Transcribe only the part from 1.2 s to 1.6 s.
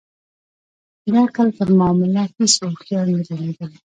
عقل